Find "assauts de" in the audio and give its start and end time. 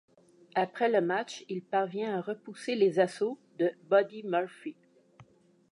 2.97-3.69